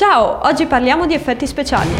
Ciao, 0.00 0.40
oggi 0.44 0.64
parliamo 0.64 1.04
di 1.04 1.12
effetti 1.12 1.46
speciali. 1.46 1.90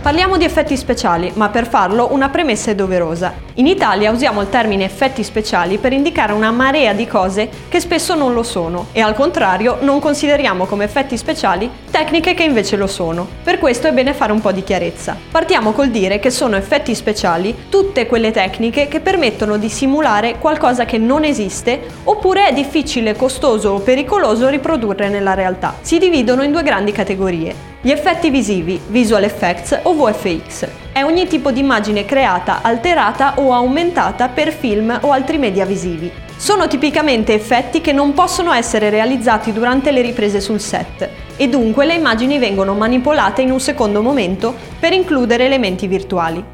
Parliamo 0.00 0.36
di 0.36 0.44
effetti 0.44 0.76
speciali, 0.76 1.32
ma 1.34 1.48
per 1.48 1.66
farlo 1.66 2.12
una 2.12 2.28
premessa 2.28 2.70
è 2.70 2.76
doverosa. 2.76 3.32
In 3.56 3.66
Italia 3.66 4.10
usiamo 4.10 4.40
il 4.40 4.48
termine 4.48 4.84
effetti 4.84 5.22
speciali 5.22 5.76
per 5.76 5.92
indicare 5.92 6.32
una 6.32 6.50
marea 6.50 6.94
di 6.94 7.06
cose 7.06 7.50
che 7.68 7.80
spesso 7.80 8.14
non 8.14 8.32
lo 8.32 8.42
sono 8.42 8.86
e 8.92 9.02
al 9.02 9.14
contrario 9.14 9.76
non 9.80 10.00
consideriamo 10.00 10.64
come 10.64 10.84
effetti 10.84 11.18
speciali 11.18 11.70
tecniche 11.90 12.32
che 12.32 12.44
invece 12.44 12.76
lo 12.76 12.86
sono. 12.86 13.28
Per 13.42 13.58
questo 13.58 13.88
è 13.88 13.92
bene 13.92 14.14
fare 14.14 14.32
un 14.32 14.40
po' 14.40 14.52
di 14.52 14.64
chiarezza. 14.64 15.18
Partiamo 15.30 15.72
col 15.72 15.90
dire 15.90 16.18
che 16.18 16.30
sono 16.30 16.56
effetti 16.56 16.94
speciali 16.94 17.54
tutte 17.68 18.06
quelle 18.06 18.30
tecniche 18.30 18.88
che 18.88 19.00
permettono 19.00 19.58
di 19.58 19.68
simulare 19.68 20.38
qualcosa 20.38 20.86
che 20.86 20.96
non 20.96 21.22
esiste 21.22 21.78
oppure 22.04 22.46
è 22.46 22.52
difficile, 22.54 23.14
costoso 23.14 23.68
o 23.70 23.80
pericoloso 23.80 24.48
riprodurre 24.48 25.10
nella 25.10 25.34
realtà. 25.34 25.74
Si 25.82 25.98
dividono 25.98 26.42
in 26.42 26.52
due 26.52 26.62
grandi 26.62 26.92
categorie 26.92 27.54
gli 27.82 27.90
effetti 27.90 28.30
visivi, 28.30 28.80
visual 28.86 29.24
effects 29.24 29.78
o 29.82 29.92
VFX. 29.92 30.81
È 30.92 31.02
ogni 31.02 31.26
tipo 31.26 31.50
di 31.50 31.60
immagine 31.60 32.04
creata, 32.04 32.60
alterata 32.60 33.36
o 33.36 33.54
aumentata 33.54 34.28
per 34.28 34.52
film 34.52 34.98
o 35.00 35.10
altri 35.10 35.38
media 35.38 35.64
visivi. 35.64 36.12
Sono 36.36 36.68
tipicamente 36.68 37.32
effetti 37.32 37.80
che 37.80 37.92
non 37.92 38.12
possono 38.12 38.52
essere 38.52 38.90
realizzati 38.90 39.54
durante 39.54 39.90
le 39.90 40.02
riprese 40.02 40.38
sul 40.38 40.60
set 40.60 41.08
e 41.36 41.48
dunque 41.48 41.86
le 41.86 41.94
immagini 41.94 42.38
vengono 42.38 42.74
manipolate 42.74 43.40
in 43.40 43.50
un 43.50 43.60
secondo 43.60 44.02
momento 44.02 44.54
per 44.78 44.92
includere 44.92 45.46
elementi 45.46 45.86
virtuali. 45.86 46.44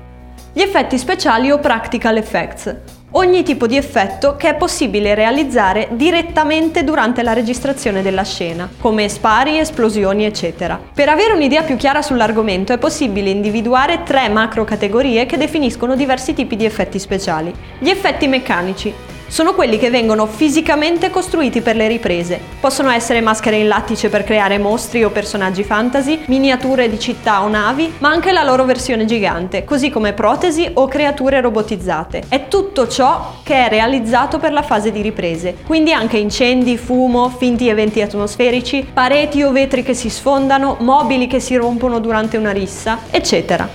Gli 0.53 0.61
effetti 0.61 0.99
speciali 0.99 1.51
o 1.51 1.59
practical 1.59 2.17
effects 2.17 2.77
ogni 3.13 3.43
tipo 3.43 3.67
di 3.67 3.77
effetto 3.77 4.37
che 4.37 4.51
è 4.51 4.55
possibile 4.55 5.15
realizzare 5.15 5.89
direttamente 5.93 6.85
durante 6.85 7.23
la 7.23 7.33
registrazione 7.33 8.03
della 8.03 8.25
scena, 8.25 8.69
come 8.79 9.09
spari, 9.09 9.59
esplosioni, 9.59 10.25
eccetera. 10.25 10.79
Per 10.93 11.09
avere 11.09 11.33
un'idea 11.33 11.63
più 11.63 11.77
chiara 11.77 12.03
sull'argomento 12.03 12.73
è 12.73 12.79
possibile 12.79 13.31
individuare 13.31 14.03
tre 14.03 14.29
macro 14.29 14.65
categorie 14.65 15.27
che 15.27 15.37
definiscono 15.37 15.97
diversi 15.97 16.35
tipi 16.35 16.57
di 16.57 16.65
effetti 16.65 16.99
speciali. 16.99 17.55
Gli 17.79 17.89
effetti 17.89 18.29
meccanici, 18.29 18.93
sono 19.29 19.55
quelli 19.55 19.79
che 19.79 19.91
vengono 19.91 20.27
fisicamente 20.27 21.11
costruiti 21.11 21.61
per 21.61 21.77
le 21.77 21.87
riprese. 21.87 22.41
Possono 22.61 22.91
essere 22.91 23.21
maschere 23.21 23.59
in 23.59 23.69
lattice 23.69 24.09
per 24.09 24.25
creare 24.25 24.59
mostri 24.59 25.05
o 25.05 25.11
personaggi 25.11 25.63
fantasy, 25.63 26.23
miniature 26.27 26.89
di 26.89 26.99
città 26.99 27.43
o 27.43 27.49
navi, 27.49 27.95
ma 27.99 28.09
anche 28.09 28.33
la 28.33 28.43
loro 28.43 28.65
versione 28.65 29.05
gigante, 29.05 29.65
così 29.65 29.91
come 29.91 30.15
protesi 30.15 30.69
o 30.75 30.89
creature 30.89 31.41
robotizzate. 31.41 32.25
È 32.29 32.49
tutto 32.49 32.89
ciò 32.89 33.35
che 33.43 33.67
è 33.67 33.69
realizzato 33.69 34.39
per 34.39 34.53
la 34.53 34.63
fase 34.63 34.91
di 34.91 35.03
riprese, 35.03 35.57
quindi 35.67 35.93
anche 35.93 36.17
incendi, 36.17 36.77
fumo, 36.77 37.29
finti 37.29 37.69
eventi 37.69 38.01
atmosferici, 38.01 38.87
pareti 38.93 39.43
o 39.43 39.53
vetri 39.53 39.83
che 39.83 39.95
si 39.95 40.09
sfondano, 40.09 40.77
mobili 40.81 41.27
che 41.27 41.41
si 41.41 41.55
rompono 41.55 42.01
durante 42.01 42.37
una 42.37 42.51
rissa, 42.51 43.01
eccetera. 43.11 43.69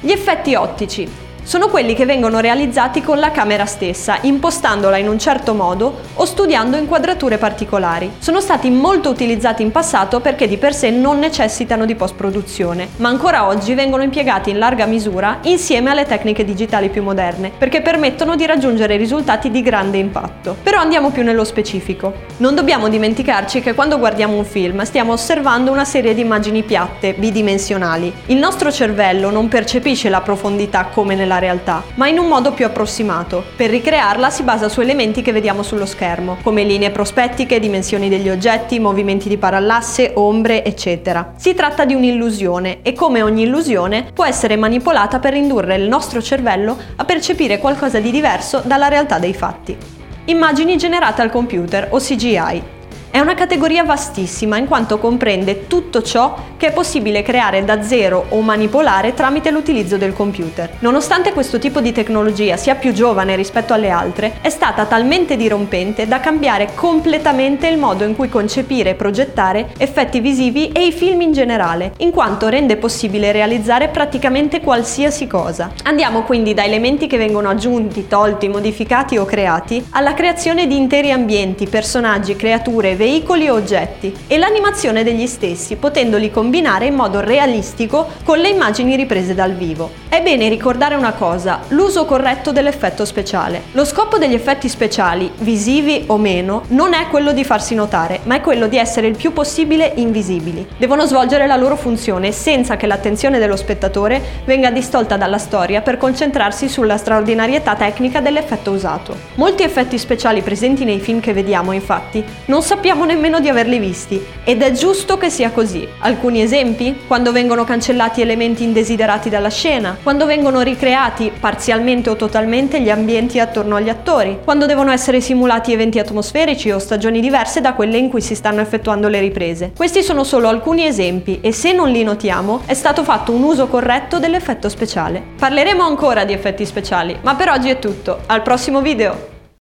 Gli 0.00 0.10
effetti 0.10 0.54
ottici 0.54 1.24
sono 1.46 1.68
quelli 1.68 1.94
che 1.94 2.06
vengono 2.06 2.40
realizzati 2.40 3.00
con 3.02 3.20
la 3.20 3.30
camera 3.30 3.66
stessa, 3.66 4.18
impostandola 4.22 4.96
in 4.96 5.06
un 5.06 5.16
certo 5.16 5.54
modo 5.54 6.00
o 6.14 6.24
studiando 6.24 6.76
inquadrature 6.76 7.38
particolari. 7.38 8.10
Sono 8.18 8.40
stati 8.40 8.68
molto 8.68 9.10
utilizzati 9.10 9.62
in 9.62 9.70
passato 9.70 10.18
perché 10.18 10.48
di 10.48 10.56
per 10.56 10.74
sé 10.74 10.90
non 10.90 11.20
necessitano 11.20 11.86
di 11.86 11.94
post-produzione, 11.94 12.88
ma 12.96 13.10
ancora 13.10 13.46
oggi 13.46 13.74
vengono 13.74 14.02
impiegati 14.02 14.50
in 14.50 14.58
larga 14.58 14.86
misura 14.86 15.38
insieme 15.42 15.90
alle 15.90 16.04
tecniche 16.04 16.44
digitali 16.44 16.88
più 16.88 17.04
moderne, 17.04 17.52
perché 17.56 17.80
permettono 17.80 18.34
di 18.34 18.44
raggiungere 18.44 18.96
risultati 18.96 19.48
di 19.52 19.62
grande 19.62 19.98
impatto. 19.98 20.56
Però 20.60 20.80
andiamo 20.80 21.10
più 21.10 21.22
nello 21.22 21.44
specifico. 21.44 22.12
Non 22.38 22.56
dobbiamo 22.56 22.88
dimenticarci 22.88 23.60
che 23.60 23.74
quando 23.74 24.00
guardiamo 24.00 24.36
un 24.36 24.44
film 24.44 24.82
stiamo 24.82 25.12
osservando 25.12 25.70
una 25.70 25.84
serie 25.84 26.12
di 26.12 26.22
immagini 26.22 26.64
piatte, 26.64 27.14
bidimensionali. 27.14 28.12
Il 28.26 28.38
nostro 28.38 28.72
cervello 28.72 29.30
non 29.30 29.46
percepisce 29.46 30.08
la 30.08 30.22
profondità 30.22 30.86
come 30.86 31.14
nella 31.14 31.34
la 31.36 31.38
realtà, 31.38 31.82
ma 31.94 32.08
in 32.08 32.18
un 32.18 32.26
modo 32.26 32.52
più 32.52 32.64
approssimato. 32.64 33.44
Per 33.56 33.70
ricrearla 33.70 34.30
si 34.30 34.42
basa 34.42 34.68
su 34.68 34.80
elementi 34.80 35.22
che 35.22 35.32
vediamo 35.32 35.62
sullo 35.62 35.86
schermo, 35.86 36.38
come 36.42 36.64
linee 36.64 36.90
prospettiche, 36.90 37.60
dimensioni 37.60 38.08
degli 38.08 38.28
oggetti, 38.28 38.78
movimenti 38.78 39.28
di 39.28 39.36
parallasse, 39.36 40.12
ombre, 40.14 40.64
eccetera. 40.64 41.34
Si 41.36 41.54
tratta 41.54 41.84
di 41.84 41.94
un'illusione 41.94 42.82
e 42.82 42.92
come 42.94 43.22
ogni 43.22 43.42
illusione 43.42 44.10
può 44.12 44.24
essere 44.24 44.56
manipolata 44.56 45.18
per 45.18 45.34
indurre 45.34 45.76
il 45.76 45.88
nostro 45.88 46.22
cervello 46.22 46.76
a 46.96 47.04
percepire 47.04 47.58
qualcosa 47.58 48.00
di 48.00 48.10
diverso 48.10 48.62
dalla 48.64 48.88
realtà 48.88 49.18
dei 49.18 49.34
fatti. 49.34 49.76
Immagini 50.24 50.76
generate 50.76 51.22
al 51.22 51.30
computer 51.30 51.88
o 51.90 51.98
CGI 51.98 52.74
è 53.16 53.20
una 53.20 53.32
categoria 53.32 53.82
vastissima 53.82 54.58
in 54.58 54.66
quanto 54.66 54.98
comprende 54.98 55.68
tutto 55.68 56.02
ciò 56.02 56.36
che 56.58 56.66
è 56.66 56.72
possibile 56.74 57.22
creare 57.22 57.64
da 57.64 57.82
zero 57.82 58.26
o 58.28 58.42
manipolare 58.42 59.14
tramite 59.14 59.50
l'utilizzo 59.50 59.96
del 59.96 60.12
computer. 60.12 60.74
Nonostante 60.80 61.32
questo 61.32 61.58
tipo 61.58 61.80
di 61.80 61.92
tecnologia 61.92 62.58
sia 62.58 62.74
più 62.74 62.92
giovane 62.92 63.34
rispetto 63.34 63.72
alle 63.72 63.88
altre, 63.88 64.36
è 64.42 64.50
stata 64.50 64.84
talmente 64.84 65.38
dirompente 65.38 66.06
da 66.06 66.20
cambiare 66.20 66.72
completamente 66.74 67.68
il 67.68 67.78
modo 67.78 68.04
in 68.04 68.14
cui 68.14 68.28
concepire 68.28 68.90
e 68.90 68.94
progettare 68.96 69.68
effetti 69.78 70.20
visivi 70.20 70.68
e 70.72 70.84
i 70.84 70.92
film 70.92 71.22
in 71.22 71.32
generale, 71.32 71.94
in 72.00 72.10
quanto 72.10 72.48
rende 72.48 72.76
possibile 72.76 73.32
realizzare 73.32 73.88
praticamente 73.88 74.60
qualsiasi 74.60 75.26
cosa. 75.26 75.72
Andiamo 75.84 76.24
quindi 76.24 76.52
da 76.52 76.64
elementi 76.64 77.06
che 77.06 77.16
vengono 77.16 77.48
aggiunti, 77.48 78.08
tolti, 78.08 78.48
modificati 78.48 79.16
o 79.16 79.24
creati, 79.24 79.86
alla 79.92 80.12
creazione 80.12 80.66
di 80.66 80.76
interi 80.76 81.12
ambienti, 81.12 81.66
personaggi, 81.66 82.36
creature, 82.36 82.94
veicoli 83.06 83.48
o 83.48 83.54
oggetti 83.54 84.12
e 84.26 84.36
l'animazione 84.36 85.04
degli 85.04 85.28
stessi, 85.28 85.76
potendoli 85.76 86.28
combinare 86.28 86.86
in 86.86 86.94
modo 86.94 87.20
realistico 87.20 88.08
con 88.24 88.38
le 88.38 88.48
immagini 88.48 88.96
riprese 88.96 89.32
dal 89.32 89.52
vivo. 89.52 89.92
È 90.08 90.20
bene 90.20 90.48
ricordare 90.48 90.96
una 90.96 91.12
cosa, 91.12 91.60
l'uso 91.68 92.04
corretto 92.04 92.50
dell'effetto 92.50 93.04
speciale. 93.04 93.62
Lo 93.72 93.84
scopo 93.84 94.18
degli 94.18 94.34
effetti 94.34 94.68
speciali, 94.68 95.30
visivi 95.38 96.02
o 96.08 96.16
meno, 96.16 96.62
non 96.68 96.94
è 96.94 97.06
quello 97.06 97.32
di 97.32 97.44
farsi 97.44 97.76
notare, 97.76 98.20
ma 98.24 98.34
è 98.34 98.40
quello 98.40 98.66
di 98.66 98.76
essere 98.76 99.06
il 99.06 99.16
più 99.16 99.32
possibile 99.32 99.92
invisibili. 99.94 100.66
Devono 100.76 101.06
svolgere 101.06 101.46
la 101.46 101.56
loro 101.56 101.76
funzione 101.76 102.32
senza 102.32 102.76
che 102.76 102.88
l'attenzione 102.88 103.38
dello 103.38 103.56
spettatore 103.56 104.20
venga 104.44 104.70
distolta 104.70 105.16
dalla 105.16 105.38
storia 105.38 105.80
per 105.80 105.96
concentrarsi 105.96 106.68
sulla 106.68 106.96
straordinarietà 106.96 107.76
tecnica 107.76 108.20
dell'effetto 108.20 108.72
usato. 108.72 109.16
Molti 109.34 109.62
effetti 109.62 109.96
speciali 109.96 110.40
presenti 110.40 110.84
nei 110.84 110.98
film 110.98 111.20
che 111.20 111.32
vediamo, 111.32 111.70
infatti, 111.70 112.24
non 112.46 112.62
sappiamo 112.62 112.94
sappiamo 112.96 113.04
nemmeno 113.04 113.40
di 113.40 113.50
averli 113.50 113.78
visti 113.78 114.24
ed 114.42 114.62
è 114.62 114.72
giusto 114.72 115.18
che 115.18 115.28
sia 115.28 115.50
così. 115.50 115.86
Alcuni 115.98 116.40
esempi? 116.40 116.96
Quando 117.06 117.30
vengono 117.30 117.64
cancellati 117.64 118.22
elementi 118.22 118.64
indesiderati 118.64 119.28
dalla 119.28 119.50
scena, 119.50 119.98
quando 120.02 120.24
vengono 120.24 120.62
ricreati 120.62 121.30
parzialmente 121.38 122.08
o 122.08 122.16
totalmente 122.16 122.80
gli 122.80 122.88
ambienti 122.88 123.38
attorno 123.38 123.76
agli 123.76 123.90
attori, 123.90 124.38
quando 124.42 124.64
devono 124.64 124.92
essere 124.92 125.20
simulati 125.20 125.74
eventi 125.74 125.98
atmosferici 125.98 126.70
o 126.70 126.78
stagioni 126.78 127.20
diverse 127.20 127.60
da 127.60 127.74
quelle 127.74 127.98
in 127.98 128.08
cui 128.08 128.22
si 128.22 128.34
stanno 128.34 128.62
effettuando 128.62 129.08
le 129.08 129.20
riprese. 129.20 129.72
Questi 129.76 130.02
sono 130.02 130.24
solo 130.24 130.48
alcuni 130.48 130.86
esempi 130.86 131.40
e 131.42 131.52
se 131.52 131.72
non 131.72 131.90
li 131.90 132.02
notiamo 132.02 132.62
è 132.64 132.74
stato 132.74 133.04
fatto 133.04 133.32
un 133.32 133.42
uso 133.42 133.66
corretto 133.66 134.18
dell'effetto 134.18 134.70
speciale. 134.70 135.22
Parleremo 135.38 135.84
ancora 135.84 136.24
di 136.24 136.32
effetti 136.32 136.64
speciali, 136.64 137.14
ma 137.20 137.34
per 137.34 137.50
oggi 137.50 137.68
è 137.68 137.78
tutto. 137.78 138.20
Al 138.26 138.40
prossimo 138.40 138.80
video! 138.80 139.35